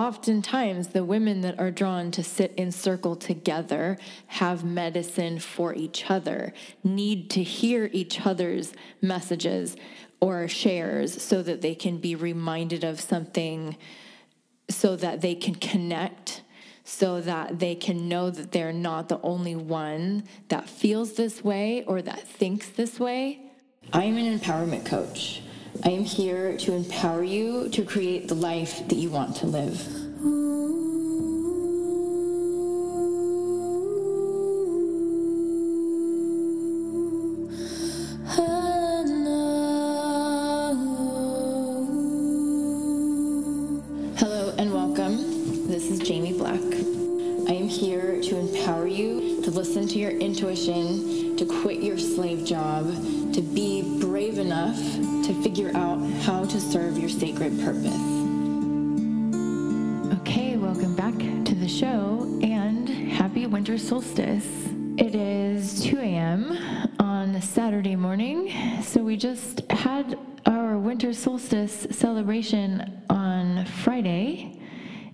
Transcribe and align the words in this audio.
oftentimes 0.00 0.88
the 0.88 1.04
women 1.04 1.42
that 1.42 1.60
are 1.60 1.70
drawn 1.70 2.10
to 2.10 2.24
sit 2.24 2.54
in 2.56 2.72
circle 2.72 3.14
together 3.14 3.98
have 4.28 4.64
medicine 4.64 5.38
for 5.38 5.74
each 5.74 6.10
other, 6.10 6.54
need 6.82 7.28
to 7.28 7.42
hear 7.42 7.90
each 7.92 8.24
other's 8.24 8.72
messages 9.02 9.76
or 10.18 10.48
shares 10.48 11.22
so 11.22 11.42
that 11.42 11.60
they 11.60 11.74
can 11.74 11.98
be 11.98 12.14
reminded 12.14 12.82
of 12.82 12.98
something, 12.98 13.76
so 14.70 14.96
that 14.96 15.20
they 15.20 15.34
can 15.34 15.54
connect, 15.54 16.42
so 16.82 17.20
that 17.20 17.58
they 17.58 17.74
can 17.74 18.08
know 18.08 18.30
that 18.30 18.52
they're 18.52 18.72
not 18.72 19.10
the 19.10 19.20
only 19.20 19.54
one 19.54 20.24
that 20.48 20.66
feels 20.66 21.12
this 21.12 21.44
way 21.44 21.84
or 21.84 22.00
that 22.00 22.26
thinks 22.26 22.70
this 22.70 22.98
way. 22.98 23.38
I'm 23.92 24.16
an 24.16 24.38
empowerment 24.38 24.86
coach. 24.86 25.42
I 25.84 25.90
am 25.90 26.04
here 26.04 26.56
to 26.58 26.72
empower 26.72 27.22
you 27.22 27.68
to 27.70 27.84
create 27.84 28.28
the 28.28 28.34
life 28.34 28.86
that 28.88 28.96
you 28.96 29.10
want 29.10 29.36
to 29.36 29.46
live. 29.46 29.99
Enough 54.60 55.24
to 55.26 55.42
figure 55.42 55.70
out 55.74 55.98
how 56.22 56.44
to 56.44 56.60
serve 56.60 56.98
your 56.98 57.08
sacred 57.08 57.58
purpose. 57.60 57.94
Okay, 60.20 60.56
welcome 60.58 60.94
back 60.94 61.14
to 61.46 61.54
the 61.54 61.68
show 61.68 62.38
and 62.42 62.86
happy 62.86 63.46
winter 63.46 63.78
solstice. 63.78 64.46
It 64.98 65.14
is 65.14 65.82
2 65.84 65.98
a.m. 65.98 66.92
on 66.98 67.40
Saturday 67.40 67.96
morning, 67.96 68.52
so 68.82 69.02
we 69.02 69.16
just 69.16 69.62
had 69.70 70.18
our 70.44 70.76
winter 70.76 71.14
solstice 71.14 71.86
celebration 71.90 73.02
on 73.08 73.64
Friday, 73.64 74.60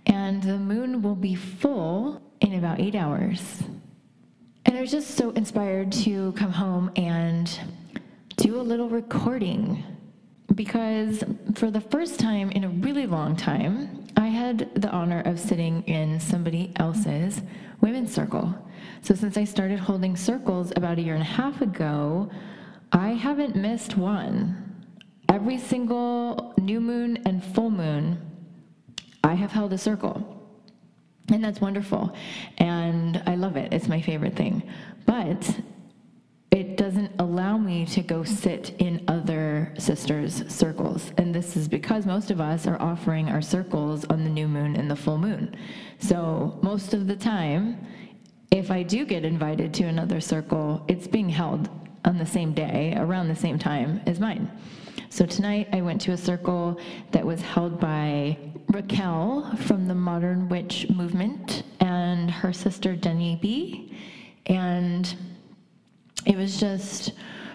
and 0.06 0.42
the 0.42 0.58
moon 0.58 1.02
will 1.02 1.14
be 1.14 1.36
full 1.36 2.20
in 2.40 2.54
about 2.54 2.80
eight 2.80 2.96
hours. 2.96 3.62
And 4.64 4.76
I 4.76 4.80
was 4.80 4.90
just 4.90 5.12
so 5.12 5.30
inspired 5.30 5.92
to 6.04 6.32
come 6.32 6.50
home 6.50 6.90
and 6.96 7.48
do 8.46 8.60
a 8.60 8.62
little 8.62 8.88
recording 8.88 9.82
because 10.54 11.24
for 11.56 11.68
the 11.68 11.80
first 11.80 12.20
time 12.20 12.48
in 12.52 12.62
a 12.62 12.68
really 12.68 13.04
long 13.04 13.34
time, 13.34 14.06
I 14.16 14.28
had 14.28 14.72
the 14.80 14.88
honor 14.90 15.20
of 15.22 15.40
sitting 15.40 15.82
in 15.88 16.20
somebody 16.20 16.72
else's 16.76 17.42
women's 17.80 18.14
circle. 18.14 18.54
So 19.02 19.16
since 19.16 19.36
I 19.36 19.42
started 19.42 19.80
holding 19.80 20.14
circles 20.14 20.72
about 20.76 20.98
a 20.98 21.02
year 21.02 21.14
and 21.14 21.24
a 21.24 21.26
half 21.26 21.60
ago, 21.60 22.30
I 22.92 23.14
haven't 23.14 23.56
missed 23.56 23.96
one. 23.96 24.86
Every 25.28 25.58
single 25.58 26.54
new 26.56 26.80
moon 26.80 27.18
and 27.26 27.42
full 27.42 27.70
moon, 27.70 28.16
I 29.24 29.34
have 29.34 29.50
held 29.50 29.72
a 29.72 29.78
circle. 29.78 30.22
And 31.32 31.42
that's 31.42 31.60
wonderful. 31.60 32.14
And 32.58 33.20
I 33.26 33.34
love 33.34 33.56
it. 33.56 33.72
It's 33.72 33.88
my 33.88 34.00
favorite 34.00 34.36
thing. 34.36 34.62
But 35.04 35.50
it 36.50 36.76
doesn't 36.76 37.12
allow 37.18 37.58
me 37.58 37.84
to 37.86 38.02
go 38.02 38.22
sit 38.24 38.74
in 38.78 39.04
other 39.08 39.74
sisters' 39.78 40.44
circles. 40.52 41.12
And 41.18 41.34
this 41.34 41.56
is 41.56 41.68
because 41.68 42.06
most 42.06 42.30
of 42.30 42.40
us 42.40 42.66
are 42.66 42.80
offering 42.80 43.28
our 43.28 43.42
circles 43.42 44.04
on 44.06 44.24
the 44.24 44.30
new 44.30 44.48
moon 44.48 44.76
and 44.76 44.90
the 44.90 44.96
full 44.96 45.18
moon. 45.18 45.56
So 45.98 46.58
most 46.62 46.94
of 46.94 47.06
the 47.06 47.16
time, 47.16 47.84
if 48.50 48.70
I 48.70 48.82
do 48.82 49.04
get 49.04 49.24
invited 49.24 49.74
to 49.74 49.84
another 49.84 50.20
circle, 50.20 50.84
it's 50.88 51.06
being 51.06 51.28
held 51.28 51.68
on 52.04 52.16
the 52.16 52.26
same 52.26 52.52
day, 52.52 52.94
around 52.96 53.28
the 53.28 53.36
same 53.36 53.58
time 53.58 54.00
as 54.06 54.20
mine. 54.20 54.50
So 55.10 55.26
tonight 55.26 55.68
I 55.72 55.80
went 55.82 56.00
to 56.02 56.12
a 56.12 56.16
circle 56.16 56.78
that 57.10 57.24
was 57.24 57.40
held 57.40 57.80
by 57.80 58.38
Raquel 58.68 59.56
from 59.58 59.88
the 59.88 59.94
Modern 59.94 60.48
Witch 60.48 60.88
Movement 60.90 61.64
and 61.80 62.30
her 62.30 62.52
sister 62.52 62.94
Denny 62.94 63.38
B. 63.40 63.96
And 64.46 65.14
it 66.26 66.36
was 66.36 66.58
just 66.58 67.12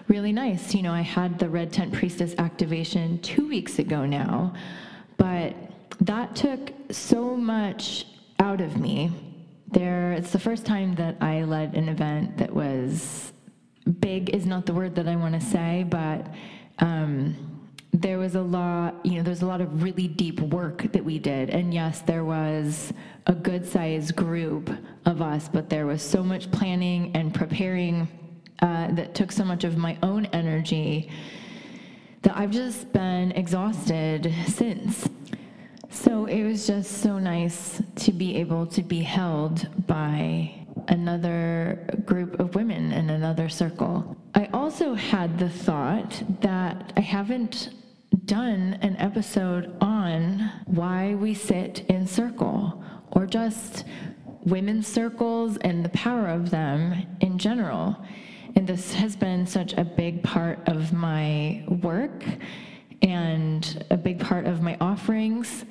really 0.08 0.32
nice. 0.32 0.74
You 0.74 0.82
know, 0.82 0.92
I 0.92 1.02
had 1.02 1.38
the 1.38 1.48
Red 1.48 1.72
Tent 1.72 1.92
Priestess 1.92 2.34
activation 2.38 3.18
two 3.20 3.46
weeks 3.46 3.78
ago 3.78 4.04
now, 4.06 4.54
but 5.18 5.54
that 6.00 6.34
took 6.34 6.72
so 6.90 7.36
much 7.36 8.06
out 8.40 8.60
of 8.60 8.78
me. 8.78 9.10
There, 9.68 10.12
it's 10.12 10.32
the 10.32 10.38
first 10.38 10.66
time 10.66 10.94
that 10.96 11.16
I 11.20 11.44
led 11.44 11.74
an 11.74 11.88
event 11.88 12.36
that 12.38 12.52
was 12.52 13.32
big, 14.00 14.30
is 14.30 14.46
not 14.46 14.66
the 14.66 14.74
word 14.74 14.94
that 14.96 15.08
I 15.08 15.16
want 15.16 15.34
to 15.34 15.40
say, 15.40 15.84
but 15.88 16.26
um, 16.78 17.68
there 17.92 18.18
was 18.18 18.34
a 18.34 18.42
lot, 18.42 19.04
you 19.04 19.16
know, 19.16 19.22
there's 19.22 19.42
a 19.42 19.46
lot 19.46 19.60
of 19.60 19.82
really 19.82 20.08
deep 20.08 20.40
work 20.40 20.92
that 20.92 21.04
we 21.04 21.18
did. 21.18 21.50
And 21.50 21.72
yes, 21.72 22.00
there 22.00 22.24
was 22.24 22.92
a 23.26 23.34
good 23.34 23.66
sized 23.66 24.16
group 24.16 24.70
of 25.06 25.22
us, 25.22 25.48
but 25.48 25.68
there 25.68 25.86
was 25.86 26.02
so 26.02 26.22
much 26.22 26.50
planning 26.50 27.14
and 27.14 27.34
preparing 27.34 28.08
uh, 28.62 28.90
that 28.92 29.14
took 29.14 29.30
so 29.30 29.44
much 29.44 29.64
of 29.64 29.76
my 29.76 29.98
own 30.02 30.26
energy 30.26 31.10
that 32.22 32.36
I've 32.36 32.52
just 32.52 32.92
been 32.92 33.32
exhausted 33.32 34.32
since. 34.46 35.08
So 35.90 36.26
it 36.26 36.44
was 36.44 36.66
just 36.66 37.02
so 37.02 37.18
nice 37.18 37.82
to 37.96 38.12
be 38.12 38.36
able 38.36 38.66
to 38.68 38.82
be 38.82 39.02
held 39.02 39.68
by 39.86 40.54
another 40.88 41.86
group 42.06 42.40
of 42.40 42.54
women 42.54 42.92
in 42.92 43.10
another 43.10 43.48
circle. 43.48 44.16
I 44.34 44.46
also 44.52 44.94
had 44.94 45.38
the 45.38 45.50
thought 45.50 46.22
that 46.40 46.92
I 46.96 47.00
haven't 47.00 47.70
done 48.24 48.78
an 48.82 48.96
episode 48.96 49.76
on 49.80 50.50
why 50.66 51.14
we 51.14 51.34
sit 51.34 51.84
in 51.88 52.06
circle 52.06 52.82
or 53.10 53.26
just 53.26 53.84
women's 54.44 54.86
circles 54.86 55.56
and 55.58 55.84
the 55.84 55.90
power 55.90 56.28
of 56.28 56.50
them 56.50 57.06
in 57.20 57.38
general. 57.38 57.96
And 58.54 58.66
this 58.66 58.92
has 58.94 59.16
been 59.16 59.46
such 59.46 59.72
a 59.74 59.84
big 59.84 60.22
part 60.22 60.58
of 60.68 60.92
my 60.92 61.64
work 61.68 62.24
and 63.02 63.84
a 63.90 63.96
big 63.96 64.20
part 64.20 64.46
of 64.46 64.62
my 64.62 64.76
offerings. 64.80 65.64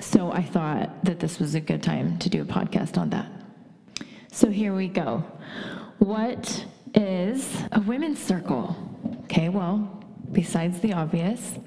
So 0.00 0.30
I 0.30 0.42
thought 0.42 1.04
that 1.04 1.20
this 1.20 1.38
was 1.38 1.54
a 1.54 1.60
good 1.60 1.82
time 1.82 2.18
to 2.18 2.28
do 2.28 2.42
a 2.42 2.44
podcast 2.44 2.98
on 2.98 3.10
that. 3.10 3.30
So 4.30 4.50
here 4.50 4.74
we 4.74 4.88
go. 4.88 5.24
What 5.98 6.66
is 6.94 7.62
a 7.72 7.80
women's 7.80 8.22
circle? 8.22 8.76
Okay, 9.24 9.48
well, 9.48 10.04
besides 10.32 10.80
the 10.80 10.92
obvious, 10.92 11.58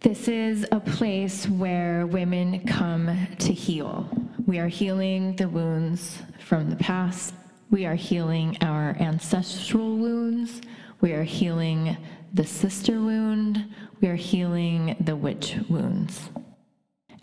this 0.00 0.28
is 0.28 0.66
a 0.70 0.78
place 0.78 1.48
where 1.48 2.06
women 2.06 2.64
come 2.66 3.26
to 3.38 3.52
heal. 3.52 4.08
We 4.46 4.58
are 4.58 4.68
healing 4.68 5.34
the 5.36 5.48
wounds 5.48 6.22
from 6.46 6.70
the 6.70 6.76
past 6.76 7.34
we 7.70 7.84
are 7.84 7.94
healing 7.94 8.56
our 8.62 8.96
ancestral 8.98 9.96
wounds. 9.96 10.62
We 11.00 11.12
are 11.12 11.22
healing 11.22 11.96
the 12.32 12.44
sister 12.44 13.00
wound. 13.00 13.72
We 14.00 14.08
are 14.08 14.14
healing 14.14 14.96
the 15.00 15.16
witch 15.16 15.56
wounds. 15.68 16.30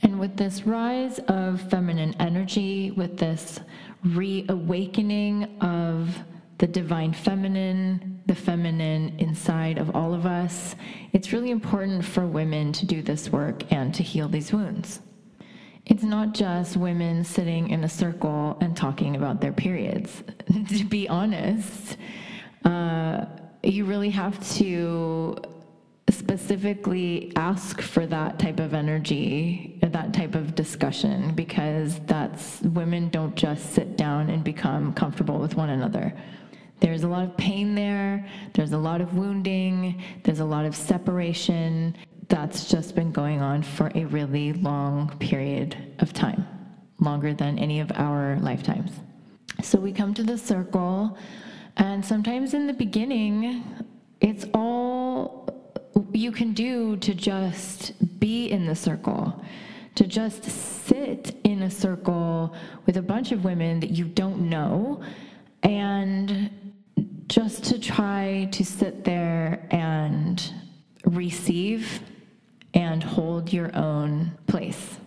And 0.04 0.20
with 0.20 0.38
this 0.38 0.68
rise 0.68 1.20
of 1.28 1.62
feminine 1.70 2.16
energy, 2.20 2.92
with 2.92 3.18
this 3.18 3.60
reawakening 4.04 5.58
of 5.62 6.16
the 6.60 6.68
divine 6.68 7.14
feminine, 7.14 8.22
the 8.28 8.36
feminine 8.36 9.18
inside 9.18 9.78
of 9.78 9.96
all 9.96 10.14
of 10.14 10.26
us, 10.26 10.76
it's 11.12 11.34
really 11.34 11.52
important 11.52 12.06
for 12.06 12.28
women 12.28 12.72
to 12.74 12.86
do 12.86 13.02
this 13.02 13.32
work 13.32 13.72
and 13.72 13.94
to 13.96 14.04
heal 14.04 14.28
these 14.28 14.54
wounds 14.54 15.02
it's 15.86 16.04
not 16.04 16.34
just 16.34 16.78
women 16.78 17.24
sitting 17.24 17.70
in 17.70 17.84
a 17.84 17.90
circle 17.90 18.58
and 18.62 18.76
talking 18.76 19.16
about 19.16 19.42
their 19.42 19.54
periods. 19.54 20.24
to 20.70 20.84
be 20.84 21.08
honest, 21.08 21.98
uh, 22.64 23.26
you 23.64 23.86
really 23.86 24.10
have 24.10 24.40
to 24.56 25.38
specifically 26.10 27.32
ask 27.36 27.82
for 27.82 28.06
that 28.08 28.38
type 28.38 28.60
of 28.60 28.74
energy, 28.74 29.80
that 29.82 30.14
type 30.14 30.36
of 30.36 30.56
discussion, 30.56 31.34
because 31.34 32.00
that's 32.06 32.62
women 32.62 33.10
don't 33.10 33.36
just 33.36 33.74
sit 33.74 33.98
down 33.98 34.30
and 34.30 34.44
become 34.44 34.94
comfortable 34.94 35.40
with 35.40 35.56
one 35.56 35.70
another. 35.70 36.14
There's 36.80 37.04
a 37.04 37.08
lot 37.08 37.24
of 37.24 37.36
pain 37.38 37.74
there, 37.74 38.28
there's 38.54 38.74
a 38.74 38.78
lot 38.78 39.02
of 39.02 39.16
wounding, 39.16 40.02
there's 40.24 40.42
a 40.42 40.46
lot 40.46 40.66
of 40.66 40.76
separation, 40.76 41.96
that's 42.28 42.70
just 42.70 42.96
been 42.96 43.12
going 43.12 43.42
on 43.42 43.64
for 43.64 43.92
a 43.96 44.06
really 44.06 44.54
long 44.54 45.16
period 45.20 45.76
of 46.00 46.14
time, 46.14 46.46
longer 47.00 47.34
than 47.34 47.60
any 47.60 47.80
of 47.80 47.92
our 47.96 48.38
lifetimes. 48.42 48.92
So 49.62 49.80
we 49.80 49.92
come 49.92 50.14
to 50.16 50.24
the 50.24 50.38
circle, 50.38 51.18
and 51.78 52.04
sometimes 52.04 52.54
in 52.54 52.68
the 52.68 52.74
beginning, 52.74 53.64
it's 54.22 54.46
all 54.54 55.48
you 56.14 56.32
can 56.32 56.54
do 56.54 56.98
to 56.98 57.14
just 57.14 57.94
be 58.20 58.48
in 58.48 58.66
the 58.66 58.76
circle, 58.76 59.44
to 59.96 60.08
just 60.08 60.44
sit 60.44 61.36
in 61.44 61.64
a 61.64 61.72
circle 61.72 62.56
with 62.86 62.98
a 62.98 63.02
bunch 63.02 63.32
of 63.32 63.44
women 63.44 63.80
that 63.80 63.92
you 63.92 64.06
don't 64.06 64.50
know 64.50 65.02
and 65.64 66.50
just 67.28 67.64
to 67.66 67.80
try 67.80 68.48
to 68.52 68.64
sit 68.64 69.04
there 69.04 69.68
and 69.72 70.54
receive 71.06 72.02
and 72.76 73.04
hold 73.04 73.52
your 73.52 73.76
own 73.76 74.38
place. 74.48 75.00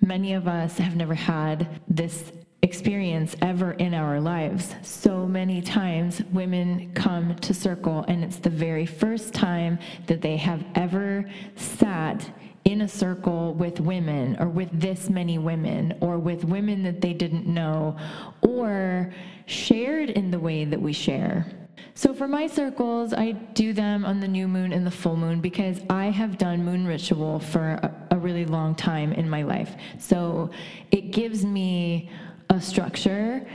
Many 0.00 0.34
of 0.34 0.46
us 0.46 0.78
have 0.78 0.94
never 0.94 1.14
had 1.14 1.80
this 1.88 2.30
experience 2.62 3.34
ever 3.42 3.72
in 3.72 3.94
our 3.94 4.20
lives. 4.20 4.74
So 4.82 5.26
many 5.26 5.62
times 5.62 6.22
women 6.32 6.92
come 6.94 7.34
to 7.36 7.54
circle, 7.54 8.04
and 8.06 8.22
it's 8.22 8.38
the 8.38 8.50
very 8.50 8.86
first 8.86 9.34
time 9.34 9.78
that 10.06 10.20
they 10.20 10.36
have 10.36 10.64
ever 10.74 11.24
sat 11.56 12.30
in 12.64 12.80
a 12.82 12.88
circle 12.88 13.54
with 13.54 13.78
women 13.80 14.36
or 14.40 14.48
with 14.48 14.68
this 14.72 15.08
many 15.08 15.38
women 15.38 15.96
or 16.00 16.18
with 16.18 16.44
women 16.44 16.82
that 16.82 17.00
they 17.00 17.12
didn't 17.12 17.46
know 17.46 17.96
or 18.42 19.12
shared 19.46 20.10
in 20.10 20.30
the 20.30 20.38
way 20.38 20.64
that 20.64 20.80
we 20.80 20.92
share. 20.92 21.46
So 21.94 22.12
for 22.12 22.28
my 22.28 22.46
circles, 22.46 23.12
I 23.12 23.32
do 23.32 23.72
them 23.72 24.04
on 24.04 24.20
the 24.20 24.28
new 24.28 24.48
moon 24.48 24.72
and 24.72 24.86
the 24.86 24.90
full 24.90 25.16
moon 25.16 25.40
because 25.40 25.80
I 25.88 26.06
have 26.06 26.38
done 26.38 26.64
moon 26.64 26.86
ritual 26.86 27.38
for 27.38 27.80
a, 27.82 28.08
a 28.12 28.18
really 28.18 28.44
long 28.44 28.74
time 28.74 29.12
in 29.12 29.28
my 29.28 29.42
life. 29.42 29.74
So 29.98 30.50
it 30.90 31.10
gives 31.10 31.44
me 31.44 32.10
a 32.50 32.60
structure 32.60 33.46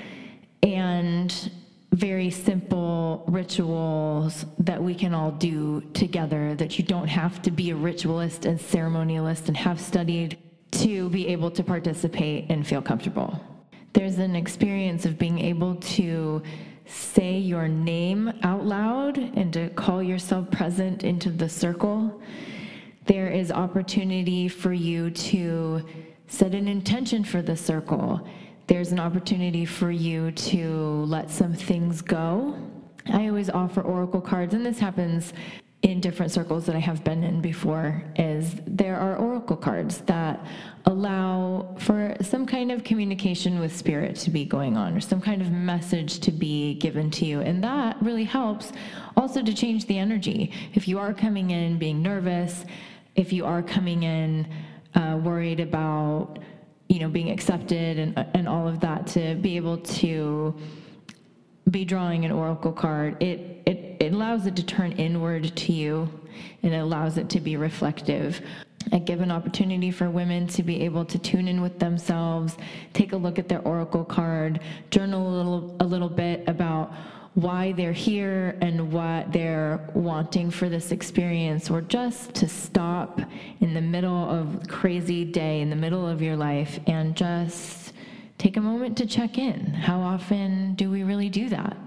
and 0.63 1.51
very 1.93 2.29
simple 2.29 3.25
rituals 3.27 4.45
that 4.59 4.81
we 4.81 4.95
can 4.95 5.13
all 5.13 5.31
do 5.31 5.81
together 5.93 6.55
that 6.55 6.79
you 6.79 6.85
don't 6.85 7.07
have 7.07 7.41
to 7.41 7.51
be 7.51 7.71
a 7.71 7.75
ritualist 7.75 8.45
and 8.45 8.57
ceremonialist 8.57 9.49
and 9.49 9.57
have 9.57 9.79
studied 9.79 10.37
to 10.71 11.09
be 11.09 11.27
able 11.27 11.51
to 11.51 11.63
participate 11.63 12.49
and 12.49 12.65
feel 12.65 12.81
comfortable. 12.81 13.39
There's 13.93 14.19
an 14.19 14.37
experience 14.37 15.05
of 15.05 15.19
being 15.19 15.39
able 15.39 15.75
to 15.75 16.41
say 16.85 17.37
your 17.37 17.67
name 17.67 18.33
out 18.43 18.65
loud 18.65 19.17
and 19.17 19.53
to 19.53 19.69
call 19.69 20.01
yourself 20.01 20.49
present 20.51 21.03
into 21.03 21.29
the 21.29 21.49
circle. 21.49 22.21
There 23.05 23.29
is 23.29 23.51
opportunity 23.51 24.47
for 24.47 24.73
you 24.73 25.09
to 25.11 25.85
set 26.27 26.53
an 26.53 26.67
intention 26.67 27.23
for 27.23 27.41
the 27.41 27.55
circle 27.55 28.25
there's 28.71 28.93
an 28.93 29.01
opportunity 29.01 29.65
for 29.65 29.91
you 29.91 30.31
to 30.31 31.03
let 31.03 31.29
some 31.29 31.53
things 31.53 32.01
go. 32.01 32.55
I 33.11 33.27
always 33.27 33.49
offer 33.49 33.81
oracle 33.81 34.21
cards, 34.21 34.53
and 34.53 34.65
this 34.65 34.79
happens 34.79 35.33
in 35.81 35.99
different 35.99 36.31
circles 36.31 36.65
that 36.67 36.75
I 36.75 36.79
have 36.79 37.03
been 37.03 37.23
in 37.23 37.41
before 37.41 38.03
is 38.15 38.55
there 38.67 38.97
are 38.97 39.17
oracle 39.17 39.57
cards 39.57 40.01
that 40.01 40.45
allow 40.85 41.75
for 41.79 42.15
some 42.21 42.45
kind 42.45 42.71
of 42.71 42.83
communication 42.83 43.59
with 43.59 43.75
spirit 43.75 44.15
to 44.17 44.29
be 44.29 44.45
going 44.45 44.77
on 44.77 44.95
or 44.95 44.99
some 44.99 45.21
kind 45.21 45.41
of 45.41 45.51
message 45.51 46.19
to 46.19 46.31
be 46.31 46.75
given 46.75 47.09
to 47.11 47.25
you. 47.25 47.41
And 47.41 47.63
that 47.63 47.97
really 48.01 48.25
helps 48.25 48.73
also 49.17 49.41
to 49.41 49.53
change 49.53 49.87
the 49.87 49.97
energy. 49.97 50.51
If 50.75 50.87
you 50.87 50.99
are 50.99 51.13
coming 51.13 51.49
in 51.49 51.79
being 51.79 52.01
nervous 52.01 52.65
if 53.15 53.33
you 53.33 53.45
are 53.45 53.61
coming 53.61 54.03
in 54.03 54.47
uh, 54.95 55.19
worried 55.21 55.59
about 55.59 56.39
you 56.87 56.99
know, 56.99 57.07
being 57.07 57.31
accepted 57.31 57.99
and, 57.99 58.25
and 58.33 58.47
all 58.47 58.67
of 58.67 58.79
that 58.81 59.07
to 59.07 59.35
be 59.35 59.55
able 59.55 59.77
to 59.77 60.53
be 61.69 61.85
drawing 61.85 62.25
an 62.25 62.31
oracle 62.31 62.73
card, 62.73 63.21
it, 63.23 63.61
it, 63.65 63.90
it 64.01 64.13
allows 64.13 64.47
it 64.47 64.55
to 64.55 64.65
turn 64.65 64.93
inward 64.93 65.55
to 65.55 65.71
you 65.71 66.09
and 66.63 66.73
it 66.73 66.77
allows 66.77 67.19
it 67.19 67.29
to 67.29 67.39
be 67.39 67.55
reflective. 67.55 68.41
I 68.91 68.97
give 68.97 69.21
an 69.21 69.29
opportunity 69.29 69.91
for 69.91 70.09
women 70.09 70.47
to 70.47 70.63
be 70.63 70.81
able 70.81 71.05
to 71.05 71.19
tune 71.19 71.47
in 71.47 71.61
with 71.61 71.77
themselves, 71.77 72.57
take 72.93 73.13
a 73.13 73.17
look 73.17 73.37
at 73.37 73.47
their 73.47 73.61
oracle 73.61 74.03
card, 74.03 74.59
journal 74.89 75.27
a 75.27 75.33
little, 75.37 75.77
a 75.81 75.85
little 75.85 76.09
bit 76.09 76.43
about 76.47 76.91
why 77.35 77.73
they're 77.73 77.93
here 77.93 78.57
and 78.61 78.91
what 78.91 79.31
they're 79.31 79.87
wanting 79.93 80.49
for 80.49 80.67
this 80.67 80.91
experience, 80.91 81.69
or 81.69 81.81
just 81.81 82.33
to 82.33 82.49
stop 82.49 83.21
in 83.59 83.75
the 83.75 83.81
middle 83.81 84.29
of 84.29 84.67
crazy 84.67 85.23
day, 85.23 85.61
in 85.61 85.69
the 85.69 85.75
middle 85.75 86.07
of 86.07 86.23
your 86.23 86.35
life, 86.35 86.79
and 86.87 87.15
just 87.15 87.93
take 88.39 88.57
a 88.57 88.61
moment 88.61 88.97
to 88.97 89.05
check 89.05 89.37
in. 89.37 89.63
How 89.67 90.01
often 90.01 90.73
do 90.73 90.89
we 90.89 91.03
really 91.03 91.29
do 91.29 91.47
that? 91.49 91.77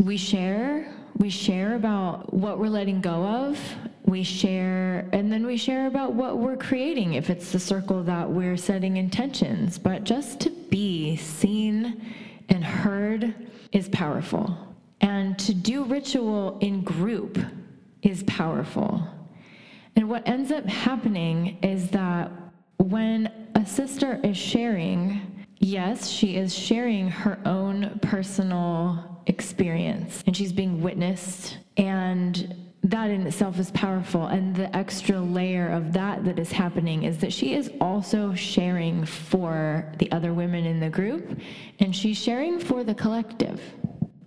We 0.00 0.16
share, 0.16 0.90
we 1.18 1.28
share 1.28 1.74
about 1.74 2.32
what 2.32 2.58
we're 2.58 2.68
letting 2.68 3.02
go 3.02 3.22
of. 3.26 3.60
We 4.06 4.22
share, 4.22 5.06
and 5.12 5.30
then 5.30 5.44
we 5.44 5.58
share 5.58 5.88
about 5.88 6.14
what 6.14 6.38
we're 6.38 6.56
creating 6.56 7.14
if 7.14 7.28
it's 7.28 7.52
the 7.52 7.60
circle 7.60 8.02
that 8.04 8.28
we're 8.28 8.56
setting 8.56 8.96
intentions. 8.96 9.78
But 9.78 10.04
just 10.04 10.40
to 10.40 10.50
be 10.50 11.16
seen 11.16 12.14
and 12.48 12.64
heard 12.64 13.34
is 13.72 13.90
powerful. 13.90 14.74
And 15.02 15.38
to 15.40 15.52
do 15.52 15.84
ritual 15.84 16.56
in 16.62 16.82
group 16.82 17.38
is 18.00 18.22
powerful. 18.22 19.06
And 19.96 20.08
what 20.08 20.26
ends 20.26 20.50
up 20.50 20.64
happening 20.64 21.58
is 21.62 21.90
that 21.90 22.32
when 22.78 23.30
a 23.54 23.66
sister 23.66 24.18
is 24.24 24.38
sharing, 24.38 25.44
yes, 25.58 26.08
she 26.08 26.36
is 26.36 26.54
sharing 26.56 27.10
her 27.10 27.38
own 27.44 27.98
personal 28.00 29.09
experience 29.26 30.22
and 30.26 30.36
she's 30.36 30.52
being 30.52 30.82
witnessed 30.82 31.58
and 31.76 32.54
that 32.82 33.10
in 33.10 33.26
itself 33.26 33.58
is 33.58 33.70
powerful. 33.72 34.26
And 34.26 34.56
the 34.56 34.74
extra 34.74 35.20
layer 35.20 35.68
of 35.68 35.92
that 35.92 36.24
that 36.24 36.38
is 36.38 36.50
happening 36.50 37.02
is 37.02 37.18
that 37.18 37.32
she 37.32 37.54
is 37.54 37.70
also 37.80 38.34
sharing 38.34 39.04
for 39.04 39.92
the 39.98 40.10
other 40.12 40.32
women 40.32 40.64
in 40.64 40.80
the 40.80 40.88
group 40.88 41.38
and 41.78 41.94
she's 41.94 42.18
sharing 42.18 42.58
for 42.58 42.82
the 42.82 42.94
collective. 42.94 43.60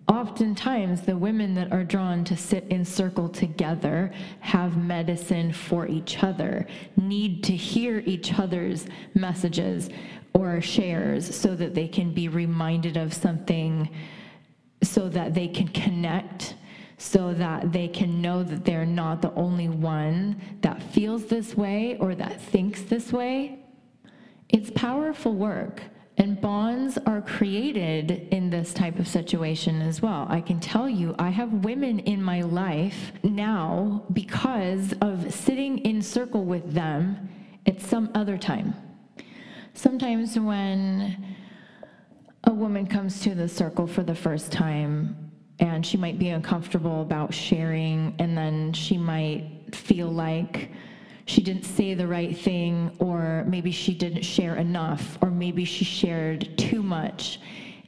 Oftentimes, 0.08 1.02
the 1.02 1.18
women 1.18 1.56
that 1.56 1.72
are 1.72 1.84
drawn 1.84 2.24
to 2.26 2.38
sit 2.38 2.66
in 2.70 2.86
circle 2.86 3.30
together 3.30 4.12
have 4.42 4.78
medicine 4.78 5.52
for 5.52 5.88
each 5.88 6.22
other, 6.24 6.68
need 6.98 7.44
to 7.46 7.56
hear 7.56 8.04
each 8.06 8.38
other's 8.38 8.86
messages 9.16 9.90
or 10.34 10.62
shares 10.62 11.34
so 11.34 11.56
that 11.56 11.74
they 11.74 11.88
can 11.88 12.14
be 12.14 12.28
reminded 12.28 12.98
of 12.98 13.14
something, 13.14 13.90
so 14.84 15.10
that 15.10 15.34
they 15.34 15.48
can 15.48 15.68
connect 15.70 16.56
so 17.04 17.34
that 17.34 17.74
they 17.74 17.88
can 17.88 18.22
know 18.22 18.44
that 18.44 18.64
they're 18.64 18.86
not 18.86 19.22
the 19.22 19.34
only 19.34 19.68
one 19.68 20.40
that 20.62 20.82
feels 20.82 21.26
this 21.26 21.56
way 21.56 21.98
or 22.00 22.16
that 22.16 22.40
thinks 22.40 22.82
this 22.84 23.12
way. 23.12 23.60
It's 24.48 24.72
powerful 24.72 25.34
work. 25.34 25.82
And 26.16 26.40
bonds 26.40 27.00
are 27.08 27.22
created 27.22 28.30
in 28.32 28.52
this 28.52 28.74
type 28.74 29.00
of 29.00 29.08
situation 29.08 29.82
as 29.82 30.02
well. 30.02 30.28
I 30.30 30.42
can 30.42 30.60
tell 30.60 30.88
you, 30.88 31.16
I 31.18 31.30
have 31.30 31.66
women 31.66 32.00
in 32.00 32.22
my 32.22 32.42
life 32.42 33.12
now 33.24 34.04
because 34.14 34.94
of 35.02 35.34
sitting 35.34 35.80
in 35.80 36.02
circle 36.04 36.46
with 36.46 36.72
them 36.72 37.30
at 37.66 37.82
some 37.82 38.12
other 38.14 38.38
time. 38.38 38.76
Sometimes 39.74 40.38
when 40.40 41.33
a 42.46 42.52
woman 42.52 42.86
comes 42.86 43.22
to 43.22 43.36
the 43.36 43.48
circle 43.48 43.88
for 43.88 44.04
the 44.04 44.16
first 44.16 44.52
time, 44.52 45.32
and 45.60 45.86
she 45.86 45.98
might 45.98 46.20
be 46.20 46.30
uncomfortable 46.30 47.02
about 47.02 47.34
sharing, 47.34 48.16
and 48.20 48.38
then 48.38 48.74
she 48.74 48.98
might 48.98 49.74
feel 49.74 50.10
like 50.10 50.70
she 51.26 51.42
didn't 51.42 51.64
say 51.64 51.94
the 51.94 52.08
right 52.08 52.38
thing, 52.38 52.92
or 53.00 53.46
maybe 53.48 53.72
she 53.72 53.94
didn't 53.94 54.24
share 54.24 54.56
enough, 54.56 55.18
or 55.22 55.32
maybe 55.32 55.64
she 55.64 55.86
shared 55.86 56.58
too 56.58 56.84
much. 56.84 57.40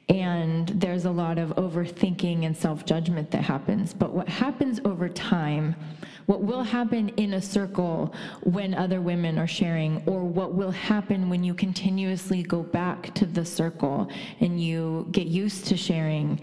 And 0.07 0.67
there's 0.67 1.05
a 1.05 1.12
lot 1.12 1.39
of 1.39 1.50
overthinking 1.55 2.45
and 2.45 2.55
self 2.55 2.85
judgment 2.85 3.31
that 3.31 3.43
happens. 3.43 3.93
But 3.93 4.13
what 4.13 4.29
happens 4.29 4.79
over 4.85 5.09
time, 5.09 5.75
what 6.27 6.41
will 6.41 6.62
happen 6.62 7.09
in 7.09 7.33
a 7.33 7.41
circle 7.41 8.13
when 8.43 8.75
other 8.75 9.01
women 9.01 9.39
are 9.39 9.47
sharing, 9.47 10.03
or 10.05 10.24
what 10.24 10.53
will 10.53 10.71
happen 10.71 11.27
when 11.27 11.43
you 11.43 11.55
continuously 11.55 12.43
go 12.43 12.62
back 12.62 13.15
to 13.15 13.25
the 13.25 13.43
circle 13.43 14.07
and 14.41 14.62
you 14.62 15.07
get 15.12 15.25
used 15.25 15.65
to 15.67 15.77
sharing, 15.77 16.39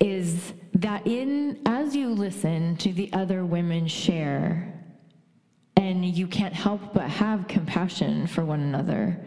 is 0.00 0.52
that 0.74 1.06
in 1.06 1.60
as 1.66 1.94
you 1.94 2.08
listen 2.08 2.76
to 2.76 2.92
the 2.92 3.12
other 3.12 3.44
women 3.44 3.86
share 3.86 4.66
and 5.76 6.04
you 6.04 6.26
can't 6.26 6.54
help 6.54 6.92
but 6.92 7.08
have 7.08 7.46
compassion 7.46 8.26
for 8.26 8.44
one 8.44 8.60
another 8.60 9.18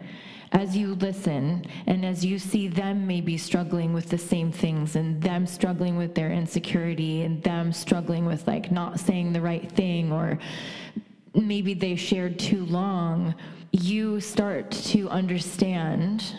as 0.54 0.76
you 0.76 0.94
listen 0.94 1.64
and 1.86 2.04
as 2.04 2.24
you 2.24 2.38
see 2.38 2.68
them 2.68 3.06
maybe 3.06 3.36
struggling 3.36 3.92
with 3.92 4.08
the 4.08 4.18
same 4.18 4.50
things 4.50 4.96
and 4.96 5.20
them 5.20 5.46
struggling 5.46 5.96
with 5.96 6.14
their 6.14 6.32
insecurity 6.32 7.22
and 7.22 7.42
them 7.42 7.72
struggling 7.72 8.24
with 8.24 8.46
like 8.46 8.72
not 8.72 8.98
saying 8.98 9.32
the 9.32 9.40
right 9.40 9.70
thing 9.72 10.10
or 10.12 10.38
maybe 11.34 11.74
they 11.74 11.96
shared 11.96 12.38
too 12.38 12.64
long 12.66 13.34
you 13.72 14.20
start 14.20 14.70
to 14.70 15.10
understand 15.10 16.36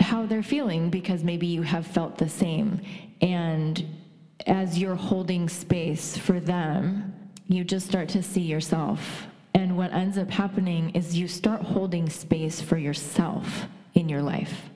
how 0.00 0.26
they're 0.26 0.42
feeling 0.42 0.90
because 0.90 1.22
maybe 1.22 1.46
you 1.46 1.62
have 1.62 1.86
felt 1.86 2.18
the 2.18 2.28
same. 2.28 2.80
And 3.20 3.84
as 4.46 4.78
you're 4.78 4.96
holding 4.96 5.48
space 5.48 6.16
for 6.16 6.40
them, 6.40 7.14
you 7.46 7.64
just 7.64 7.86
start 7.86 8.08
to 8.10 8.22
see 8.22 8.40
yourself 8.40 9.26
what 9.76 9.92
ends 9.92 10.18
up 10.18 10.30
happening 10.30 10.90
is 10.90 11.16
you 11.16 11.28
start 11.28 11.62
holding 11.62 12.08
space 12.08 12.60
for 12.60 12.76
yourself 12.76 13.66
in 13.94 14.08
your 14.08 14.22
life. 14.22 14.70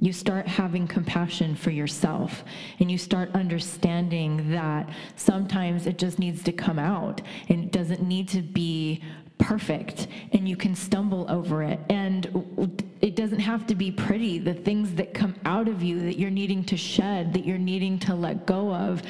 You 0.00 0.12
start 0.12 0.48
having 0.48 0.88
compassion 0.88 1.54
for 1.54 1.70
yourself 1.70 2.42
and 2.80 2.90
you 2.90 2.98
start 2.98 3.30
understanding 3.34 4.50
that 4.50 4.88
sometimes 5.14 5.86
it 5.86 5.96
just 5.96 6.18
needs 6.18 6.42
to 6.42 6.52
come 6.52 6.78
out 6.78 7.20
and 7.48 7.64
it 7.64 7.70
doesn't 7.70 8.02
need 8.02 8.28
to 8.30 8.42
be 8.42 9.00
perfect 9.38 10.08
and 10.32 10.48
you 10.48 10.56
can 10.56 10.74
stumble 10.74 11.26
over 11.30 11.62
it 11.62 11.78
and 11.88 12.84
it 13.00 13.16
doesn't 13.16 13.40
have 13.40 13.66
to 13.66 13.74
be 13.74 13.90
pretty 13.90 14.38
the 14.38 14.54
things 14.54 14.94
that 14.94 15.14
come 15.14 15.34
out 15.44 15.68
of 15.68 15.82
you 15.82 16.00
that 16.00 16.18
you're 16.18 16.30
needing 16.30 16.64
to 16.64 16.76
shed 16.76 17.32
that 17.32 17.44
you're 17.44 17.58
needing 17.58 17.98
to 17.98 18.14
let 18.14 18.46
go 18.46 18.72
of 18.72 19.02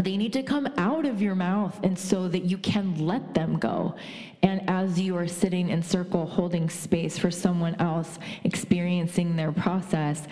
they 0.00 0.16
need 0.16 0.32
to 0.32 0.42
come 0.42 0.66
out 0.78 1.04
of 1.04 1.20
your 1.20 1.34
mouth 1.34 1.78
and 1.82 1.98
so 1.98 2.26
that 2.28 2.44
you 2.44 2.56
can 2.58 3.06
let 3.06 3.34
them 3.34 3.58
go 3.58 3.94
and 4.42 4.68
as 4.68 4.98
you 4.98 5.16
are 5.16 5.28
sitting 5.28 5.68
in 5.68 5.82
circle 5.82 6.26
holding 6.26 6.68
space 6.70 7.18
for 7.18 7.30
someone 7.30 7.74
else 7.76 8.18
experiencing 8.44 9.36
their 9.36 9.52
process 9.52 10.26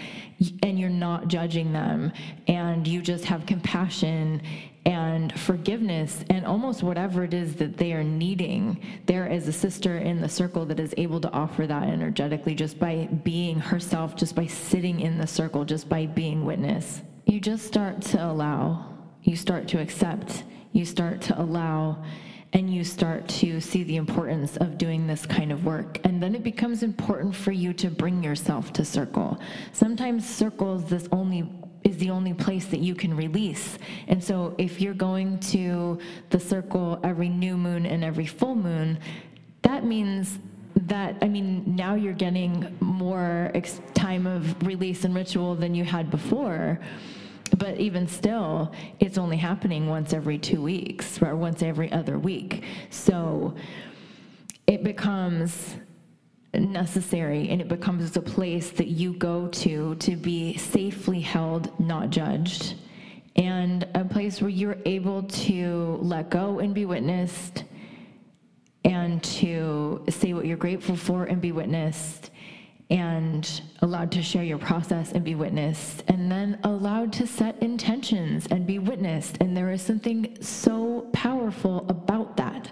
and 0.62 0.80
you're 0.80 0.88
not 0.88 1.28
judging 1.28 1.72
them 1.72 2.10
and 2.48 2.88
you 2.88 3.02
just 3.02 3.24
have 3.24 3.44
compassion 3.44 4.40
and 4.86 5.38
forgiveness 5.38 6.24
and 6.30 6.46
almost 6.46 6.82
whatever 6.82 7.22
it 7.24 7.34
is 7.34 7.54
that 7.56 7.76
they 7.76 7.92
are 7.92 8.02
needing. 8.02 8.80
There 9.06 9.26
is 9.26 9.46
a 9.46 9.52
sister 9.52 9.98
in 9.98 10.20
the 10.20 10.28
circle 10.28 10.64
that 10.66 10.80
is 10.80 10.94
able 10.96 11.20
to 11.20 11.30
offer 11.32 11.66
that 11.66 11.82
energetically 11.84 12.54
just 12.54 12.78
by 12.78 13.06
being 13.22 13.58
herself, 13.58 14.16
just 14.16 14.34
by 14.34 14.46
sitting 14.46 15.00
in 15.00 15.18
the 15.18 15.26
circle, 15.26 15.64
just 15.64 15.88
by 15.88 16.06
being 16.06 16.44
witness. 16.46 17.02
You 17.26 17.40
just 17.40 17.66
start 17.66 18.00
to 18.02 18.24
allow, 18.24 18.89
you 19.22 19.36
start 19.36 19.68
to 19.68 19.80
accept, 19.80 20.44
you 20.72 20.84
start 20.84 21.20
to 21.22 21.40
allow. 21.40 22.02
And 22.52 22.74
you 22.74 22.82
start 22.82 23.28
to 23.28 23.60
see 23.60 23.84
the 23.84 23.94
importance 23.94 24.56
of 24.56 24.76
doing 24.76 25.06
this 25.06 25.24
kind 25.24 25.52
of 25.52 25.64
work. 25.64 26.00
And 26.02 26.20
then 26.20 26.34
it 26.34 26.42
becomes 26.42 26.82
important 26.82 27.36
for 27.36 27.52
you 27.52 27.72
to 27.74 27.90
bring 27.90 28.24
yourself 28.24 28.72
to 28.72 28.84
circle. 28.84 29.38
Sometimes 29.72 30.28
circles, 30.28 30.84
this 30.86 31.06
only 31.12 31.48
is 31.84 31.96
the 31.98 32.10
only 32.10 32.34
place 32.34 32.66
that 32.66 32.80
you 32.80 32.94
can 32.94 33.16
release. 33.16 33.78
And 34.08 34.22
so 34.22 34.54
if 34.58 34.80
you're 34.80 34.94
going 34.94 35.38
to 35.54 35.98
the 36.30 36.40
circle 36.40 37.00
every 37.04 37.28
new 37.28 37.56
moon 37.56 37.86
and 37.86 38.04
every 38.04 38.26
full 38.26 38.54
moon, 38.54 38.98
that 39.62 39.84
means 39.84 40.38
that 40.74 41.16
I 41.22 41.28
mean 41.28 41.76
now 41.76 41.94
you're 41.94 42.12
getting 42.12 42.76
more 42.80 43.50
ex- 43.54 43.80
time 43.94 44.26
of 44.26 44.66
release 44.66 45.04
and 45.04 45.14
ritual 45.14 45.54
than 45.54 45.74
you 45.74 45.84
had 45.84 46.10
before. 46.10 46.80
But 47.58 47.78
even 47.78 48.06
still, 48.06 48.72
it's 49.00 49.18
only 49.18 49.36
happening 49.36 49.88
once 49.88 50.12
every 50.12 50.38
two 50.38 50.62
weeks 50.62 51.20
or 51.22 51.36
once 51.36 51.62
every 51.62 51.90
other 51.92 52.18
week. 52.18 52.64
So 52.90 53.54
it 54.66 54.82
becomes 54.84 55.76
necessary 56.54 57.48
and 57.48 57.60
it 57.60 57.68
becomes 57.68 58.16
a 58.16 58.22
place 58.22 58.70
that 58.70 58.88
you 58.88 59.12
go 59.14 59.48
to 59.48 59.94
to 59.96 60.16
be 60.16 60.56
safely 60.56 61.20
held, 61.20 61.78
not 61.80 62.10
judged, 62.10 62.74
and 63.36 63.86
a 63.94 64.04
place 64.04 64.40
where 64.40 64.50
you're 64.50 64.78
able 64.84 65.22
to 65.24 65.98
let 66.02 66.30
go 66.30 66.58
and 66.58 66.74
be 66.74 66.86
witnessed 66.86 67.64
and 68.84 69.22
to 69.22 70.04
say 70.08 70.32
what 70.32 70.46
you're 70.46 70.56
grateful 70.56 70.96
for 70.96 71.24
and 71.24 71.40
be 71.40 71.52
witnessed 71.52 72.30
and 72.90 73.62
allowed 73.82 74.10
to 74.10 74.20
share 74.22 74.42
your 74.42 74.58
process 74.58 75.12
and 75.12 75.22
be 75.24 75.36
witnessed, 75.36 76.02
and 76.08 76.19
then 76.30 76.58
allowed 76.64 77.12
to 77.14 77.26
set 77.26 77.62
intentions 77.62 78.46
and 78.46 78.66
be 78.66 78.78
witnessed. 78.78 79.38
And 79.40 79.56
there 79.56 79.70
is 79.70 79.82
something 79.82 80.36
so 80.40 81.08
powerful 81.12 81.86
about 81.88 82.36
that 82.36 82.70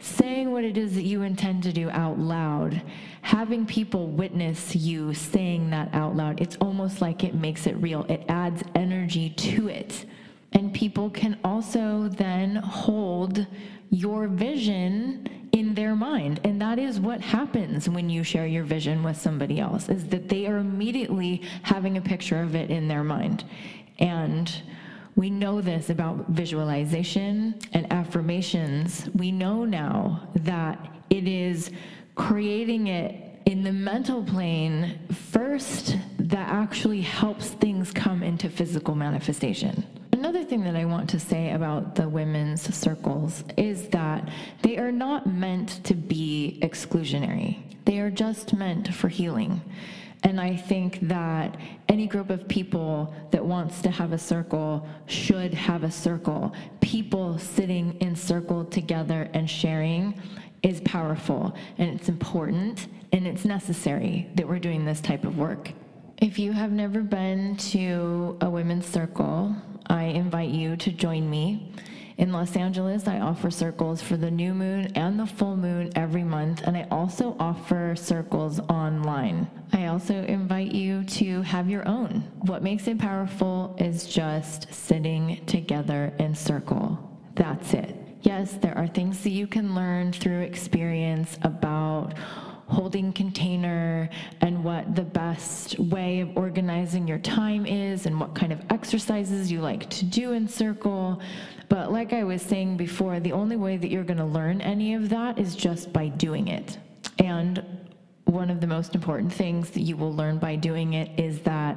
saying 0.00 0.50
what 0.50 0.64
it 0.64 0.76
is 0.76 0.94
that 0.94 1.02
you 1.04 1.22
intend 1.22 1.62
to 1.62 1.72
do 1.72 1.90
out 1.90 2.18
loud, 2.18 2.82
having 3.22 3.66
people 3.66 4.08
witness 4.08 4.74
you 4.74 5.14
saying 5.14 5.70
that 5.70 5.92
out 5.94 6.16
loud, 6.16 6.40
it's 6.40 6.56
almost 6.56 7.00
like 7.00 7.22
it 7.22 7.34
makes 7.34 7.66
it 7.66 7.76
real. 7.76 8.04
It 8.08 8.24
adds 8.28 8.62
energy 8.74 9.30
to 9.30 9.68
it. 9.68 10.06
And 10.52 10.74
people 10.74 11.10
can 11.10 11.38
also 11.44 12.08
then 12.08 12.56
hold 12.56 13.46
your 13.90 14.26
vision 14.26 15.28
in 15.52 15.74
their 15.74 15.96
mind 15.96 16.40
and 16.44 16.60
that 16.60 16.78
is 16.78 17.00
what 17.00 17.20
happens 17.20 17.88
when 17.88 18.08
you 18.08 18.22
share 18.22 18.46
your 18.46 18.64
vision 18.64 19.02
with 19.02 19.16
somebody 19.16 19.58
else 19.58 19.88
is 19.88 20.06
that 20.08 20.28
they 20.28 20.46
are 20.46 20.58
immediately 20.58 21.42
having 21.62 21.96
a 21.96 22.00
picture 22.00 22.40
of 22.40 22.54
it 22.54 22.70
in 22.70 22.86
their 22.86 23.02
mind 23.02 23.44
and 23.98 24.62
we 25.16 25.28
know 25.28 25.60
this 25.60 25.90
about 25.90 26.28
visualization 26.28 27.54
and 27.72 27.92
affirmations. 27.92 29.08
We 29.14 29.32
know 29.32 29.64
now 29.64 30.28
that 30.34 30.78
it 31.10 31.26
is 31.28 31.70
creating 32.14 32.86
it 32.86 33.42
in 33.46 33.62
the 33.62 33.72
mental 33.72 34.22
plane 34.22 34.98
first 35.30 35.96
that 36.18 36.48
actually 36.48 37.00
helps 37.00 37.50
things 37.50 37.92
come 37.92 38.22
into 38.22 38.48
physical 38.48 38.94
manifestation. 38.94 39.84
Another 40.30 40.46
thing 40.46 40.62
that 40.62 40.76
I 40.76 40.84
want 40.84 41.10
to 41.10 41.18
say 41.18 41.50
about 41.50 41.96
the 41.96 42.08
women's 42.08 42.72
circles 42.72 43.42
is 43.56 43.88
that 43.88 44.28
they 44.62 44.78
are 44.78 44.92
not 44.92 45.26
meant 45.26 45.82
to 45.82 45.94
be 45.94 46.60
exclusionary. 46.62 47.58
They 47.84 47.98
are 47.98 48.12
just 48.12 48.54
meant 48.54 48.94
for 48.94 49.08
healing. 49.08 49.60
And 50.22 50.40
I 50.40 50.54
think 50.54 51.00
that 51.08 51.56
any 51.88 52.06
group 52.06 52.30
of 52.30 52.46
people 52.46 53.12
that 53.32 53.44
wants 53.44 53.82
to 53.82 53.90
have 53.90 54.12
a 54.12 54.18
circle 54.18 54.86
should 55.06 55.52
have 55.52 55.82
a 55.82 55.90
circle. 55.90 56.54
People 56.80 57.36
sitting 57.36 57.94
in 57.94 58.14
circle 58.14 58.64
together 58.64 59.28
and 59.34 59.50
sharing 59.50 60.14
is 60.62 60.80
powerful 60.82 61.56
and 61.76 61.90
it's 61.90 62.08
important 62.08 62.86
and 63.12 63.26
it's 63.26 63.44
necessary 63.44 64.30
that 64.36 64.46
we're 64.46 64.60
doing 64.60 64.84
this 64.84 65.00
type 65.00 65.24
of 65.24 65.36
work. 65.36 65.72
If 66.20 66.38
you 66.38 66.52
have 66.52 66.70
never 66.70 67.00
been 67.00 67.56
to 67.72 68.36
a 68.42 68.50
women's 68.50 68.84
circle, 68.84 69.56
I 69.86 70.04
invite 70.04 70.50
you 70.50 70.76
to 70.76 70.92
join 70.92 71.30
me. 71.30 71.72
In 72.18 72.30
Los 72.30 72.56
Angeles, 72.56 73.08
I 73.08 73.20
offer 73.20 73.50
circles 73.50 74.02
for 74.02 74.18
the 74.18 74.30
new 74.30 74.52
moon 74.52 74.92
and 74.94 75.18
the 75.18 75.24
full 75.24 75.56
moon 75.56 75.90
every 75.96 76.22
month, 76.22 76.60
and 76.64 76.76
I 76.76 76.86
also 76.90 77.36
offer 77.40 77.96
circles 77.96 78.60
online. 78.68 79.50
I 79.72 79.86
also 79.86 80.14
invite 80.24 80.72
you 80.72 81.04
to 81.04 81.40
have 81.40 81.70
your 81.70 81.88
own. 81.88 82.30
What 82.40 82.62
makes 82.62 82.86
it 82.86 82.98
powerful 82.98 83.74
is 83.78 84.06
just 84.06 84.70
sitting 84.74 85.42
together 85.46 86.12
in 86.18 86.34
circle. 86.34 86.98
That's 87.34 87.72
it. 87.72 87.96
Yes, 88.20 88.52
there 88.60 88.76
are 88.76 88.88
things 88.88 89.22
that 89.22 89.30
you 89.30 89.46
can 89.46 89.74
learn 89.74 90.12
through 90.12 90.42
experience 90.42 91.38
about 91.40 92.12
holding 92.70 93.12
container 93.12 94.08
and 94.40 94.62
what 94.64 94.94
the 94.94 95.02
best 95.02 95.78
way 95.78 96.20
of 96.20 96.36
organizing 96.36 97.06
your 97.08 97.18
time 97.18 97.66
is 97.66 98.06
and 98.06 98.18
what 98.18 98.34
kind 98.34 98.52
of 98.52 98.60
exercises 98.70 99.50
you 99.50 99.60
like 99.60 99.90
to 99.90 100.04
do 100.04 100.32
in 100.32 100.46
circle. 100.48 101.20
But 101.68 101.92
like 101.92 102.12
I 102.12 102.24
was 102.24 102.42
saying 102.42 102.76
before, 102.76 103.20
the 103.20 103.32
only 103.32 103.56
way 103.56 103.76
that 103.76 103.90
you're 103.90 104.04
going 104.04 104.18
to 104.18 104.24
learn 104.24 104.60
any 104.60 104.94
of 104.94 105.08
that 105.10 105.38
is 105.38 105.56
just 105.56 105.92
by 105.92 106.08
doing 106.08 106.48
it. 106.48 106.78
And 107.18 107.64
one 108.24 108.50
of 108.50 108.60
the 108.60 108.66
most 108.66 108.94
important 108.94 109.32
things 109.32 109.70
that 109.70 109.80
you 109.80 109.96
will 109.96 110.14
learn 110.14 110.38
by 110.38 110.56
doing 110.56 110.94
it 110.94 111.18
is 111.18 111.40
that 111.40 111.76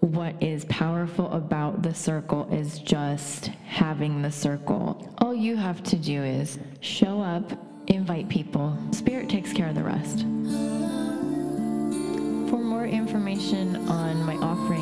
what 0.00 0.40
is 0.42 0.64
powerful 0.66 1.30
about 1.32 1.82
the 1.82 1.94
circle 1.94 2.48
is 2.52 2.78
just 2.78 3.46
having 3.66 4.22
the 4.22 4.30
circle. 4.30 5.14
All 5.18 5.34
you 5.34 5.56
have 5.56 5.82
to 5.84 5.96
do 5.96 6.22
is 6.22 6.58
show 6.80 7.20
up 7.20 7.65
invite 7.88 8.28
people. 8.28 8.76
Spirit 8.92 9.28
takes 9.28 9.52
care 9.52 9.68
of 9.68 9.74
the 9.74 9.82
rest. 9.82 10.20
For 12.50 12.58
more 12.58 12.86
information 12.86 13.76
on 13.88 14.24
my 14.24 14.36
jamieblack.com 14.36 14.75